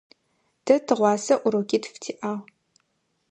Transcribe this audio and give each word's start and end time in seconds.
Тэ 0.65 0.75
тыгъуасэ 0.85 1.33
урокитф 1.45 1.93
тиӏагъ. 2.01 2.41